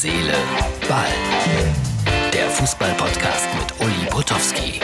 [0.00, 0.32] Seele,
[0.88, 1.08] Ball.
[2.32, 4.78] Der Fußball-Podcast mit Uli Potowski.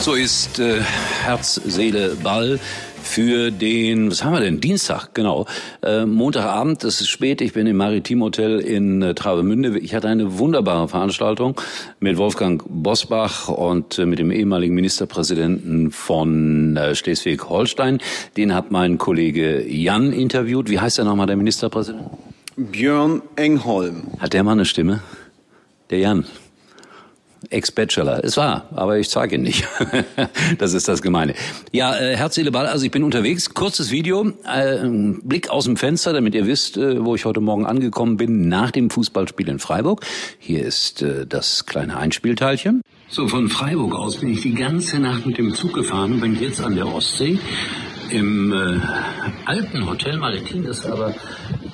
[0.00, 0.82] So ist äh,
[1.24, 2.60] Herz, Seele, Ball
[3.06, 4.60] für den, was haben wir denn?
[4.60, 5.46] Dienstag, genau.
[5.82, 9.78] Äh, Montagabend, es ist spät, ich bin im Maritim Hotel in äh, Travemünde.
[9.78, 11.60] Ich hatte eine wunderbare Veranstaltung
[12.00, 18.00] mit Wolfgang Bosbach und äh, mit dem ehemaligen Ministerpräsidenten von äh, Schleswig-Holstein.
[18.36, 20.68] Den hat mein Kollege Jan interviewt.
[20.68, 22.10] Wie heißt der nochmal, der Ministerpräsident?
[22.56, 24.04] Björn Engholm.
[24.18, 25.02] Hat der mal eine Stimme?
[25.90, 26.24] Der Jan.
[27.50, 28.24] Ex-Bachelor.
[28.24, 29.66] Es war, aber ich zeige ihn nicht.
[30.58, 31.34] das ist das Gemeine.
[31.72, 33.54] Ja, äh, Herz, Seele, Ball, also ich bin unterwegs.
[33.54, 34.86] Kurzes Video, äh,
[35.22, 38.70] Blick aus dem Fenster, damit ihr wisst, äh, wo ich heute Morgen angekommen bin, nach
[38.70, 40.04] dem Fußballspiel in Freiburg.
[40.38, 42.82] Hier ist äh, das kleine Einspielteilchen.
[43.08, 46.40] So, von Freiburg aus bin ich die ganze Nacht mit dem Zug gefahren und bin
[46.40, 47.38] jetzt an der Ostsee
[48.10, 48.80] im äh,
[49.44, 51.14] alten Hotel Maritim, das aber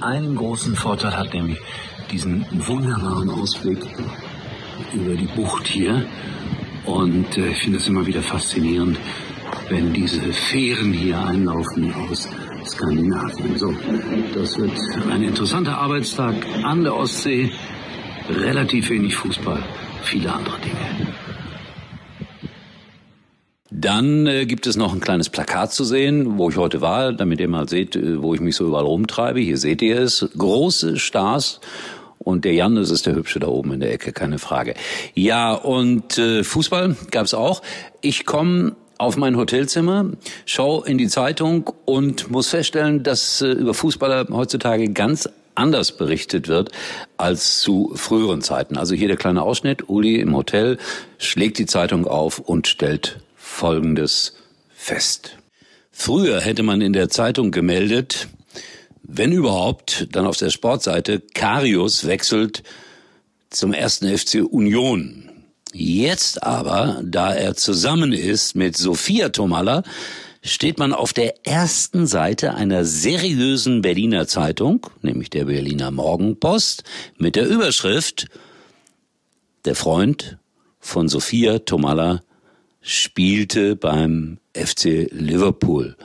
[0.00, 1.58] einen großen Vorteil hat, nämlich
[2.10, 3.78] diesen wunderbaren Ausblick
[4.94, 6.06] über die Bucht hier.
[6.84, 8.98] Und äh, ich finde es immer wieder faszinierend,
[9.68, 12.28] wenn diese Fähren hier einlaufen aus
[12.64, 13.58] Skandinavien.
[13.58, 13.74] So,
[14.34, 14.72] das wird
[15.10, 17.50] ein interessanter Arbeitstag an der Ostsee.
[18.28, 19.62] Relativ wenig Fußball,
[20.02, 21.12] viele andere Dinge.
[23.74, 27.40] Dann äh, gibt es noch ein kleines Plakat zu sehen, wo ich heute war, damit
[27.40, 29.40] ihr mal seht, äh, wo ich mich so überall rumtreibe.
[29.40, 30.28] Hier seht ihr es.
[30.36, 31.60] Große Stars
[32.22, 34.74] und der Jan, das ist der Hübsche da oben in der Ecke, keine Frage.
[35.14, 37.62] Ja, und äh, Fußball gab's auch.
[38.00, 40.10] Ich komme auf mein Hotelzimmer,
[40.46, 46.48] schaue in die Zeitung und muss feststellen, dass äh, über Fußballer heutzutage ganz anders berichtet
[46.48, 46.70] wird
[47.16, 48.76] als zu früheren Zeiten.
[48.76, 49.88] Also hier der kleine Ausschnitt.
[49.88, 50.78] Uli im Hotel
[51.18, 54.36] schlägt die Zeitung auf und stellt Folgendes
[54.74, 55.36] fest.
[55.90, 58.28] Früher hätte man in der Zeitung gemeldet,
[59.14, 62.62] wenn überhaupt, dann auf der Sportseite, Karius wechselt
[63.50, 65.28] zum ersten FC Union.
[65.74, 69.82] Jetzt aber, da er zusammen ist mit Sophia Tomalla,
[70.42, 76.82] steht man auf der ersten Seite einer seriösen Berliner Zeitung, nämlich der Berliner Morgenpost,
[77.18, 78.28] mit der Überschrift
[79.66, 80.38] Der Freund
[80.80, 82.22] von Sophia Tomalla
[82.80, 85.96] spielte beim FC Liverpool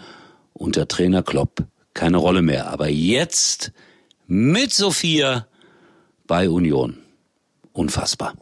[0.53, 1.65] unter Trainer Klopp
[1.97, 2.69] keine Rolle mehr.
[2.71, 3.73] Aber jetzt
[4.27, 5.47] mit Sophia
[6.27, 6.97] bei Union.
[7.73, 8.33] Unfassbar.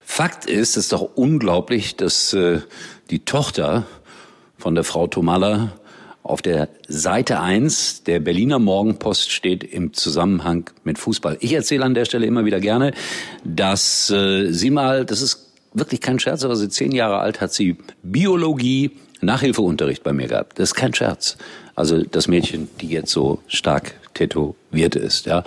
[0.00, 2.60] Fakt ist, es ist doch unglaublich, dass äh,
[3.10, 3.86] die Tochter
[4.56, 5.72] von der Frau Tomalla
[6.22, 11.36] auf der Seite 1 der Berliner Morgenpost steht im Zusammenhang mit Fußball.
[11.40, 12.92] Ich erzähle an der Stelle immer wieder gerne,
[13.44, 17.52] dass äh, sie mal, das ist wirklich kein Scherz, aber sie zehn Jahre alt hat
[17.52, 20.58] sie Biologie Nachhilfeunterricht bei mir gehabt.
[20.58, 21.36] Das ist kein Scherz.
[21.74, 25.42] Also das Mädchen, die jetzt so stark tätowiert ist, ja.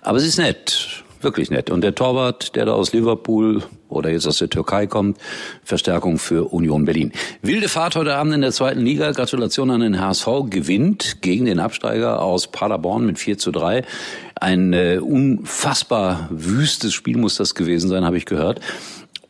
[0.00, 1.70] Aber sie ist nett, wirklich nett.
[1.70, 5.18] Und der Torwart, der da aus Liverpool oder jetzt aus der Türkei kommt,
[5.64, 7.12] Verstärkung für Union Berlin.
[7.42, 9.10] Wilde Fahrt heute Abend in der zweiten Liga.
[9.12, 10.26] Gratulation an den HSV.
[10.48, 13.84] Gewinnt gegen den Absteiger aus Paderborn mit 4 zu 3.
[14.36, 18.60] Ein äh, unfassbar wüstes Spiel muss das gewesen sein, habe ich gehört.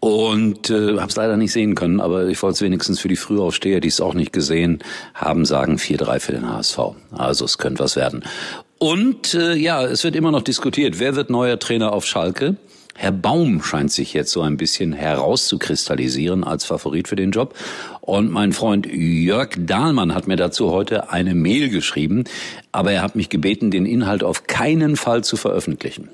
[0.04, 3.14] Und äh, habe es leider nicht sehen können, aber ich wollte es wenigstens für die
[3.14, 4.80] Frühaufsteher, die es auch nicht gesehen
[5.14, 6.78] haben, sagen 4-3 für den HSV.
[7.12, 8.24] Also es könnte was werden.
[8.78, 12.56] Und äh, ja, es wird immer noch diskutiert, wer wird neuer Trainer auf Schalke?
[12.96, 17.54] Herr Baum scheint sich jetzt so ein bisschen herauszukristallisieren als Favorit für den Job.
[18.00, 22.24] Und mein Freund Jörg Dahlmann hat mir dazu heute eine Mail geschrieben,
[22.72, 26.08] aber er hat mich gebeten, den Inhalt auf keinen Fall zu veröffentlichen.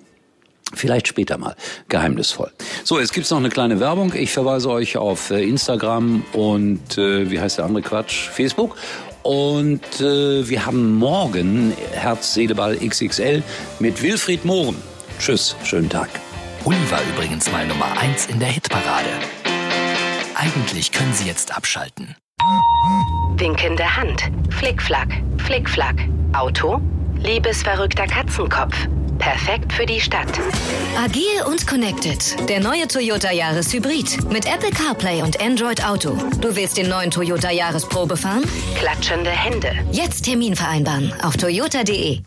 [0.75, 1.55] Vielleicht später mal.
[1.89, 2.51] Geheimnisvoll.
[2.84, 4.12] So, jetzt gibt's noch eine kleine Werbung.
[4.15, 8.29] Ich verweise euch auf äh, Instagram und äh, wie heißt der andere Quatsch?
[8.29, 8.77] Facebook.
[9.23, 13.43] Und äh, wir haben morgen Herz, Seeleball XXL
[13.78, 14.77] mit Wilfried Mohren.
[15.19, 16.09] Tschüss, schönen Tag.
[16.65, 19.11] Uli war übrigens mal Nummer eins in der Hitparade.
[20.34, 22.15] Eigentlich können Sie jetzt abschalten.
[23.37, 24.31] Winkende Hand.
[24.51, 25.09] Flickflack.
[25.39, 25.97] Flickflack.
[26.33, 26.81] Auto.
[27.16, 28.77] Liebesverrückter Katzenkopf.
[29.18, 30.28] Perfekt für die Stadt.
[30.97, 32.48] Agil und connected.
[32.48, 34.30] Der neue Toyota Yaris Hybrid.
[34.30, 36.16] Mit Apple CarPlay und Android Auto.
[36.41, 38.44] Du willst den neuen Toyota Yaris Probe fahren?
[38.76, 39.72] Klatschende Hände.
[39.92, 42.20] Jetzt Termin vereinbaren auf toyota.de.